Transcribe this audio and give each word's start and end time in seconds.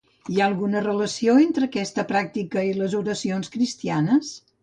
Hi 0.35 0.39
ha 0.39 0.45
alguna 0.51 0.79
relació 0.85 1.35
entre 1.41 1.67
aquesta 1.69 2.05
pràctica 2.13 2.65
i 2.71 2.73
les 2.79 2.97
oracions 3.03 3.53
cristianes? 3.57 4.35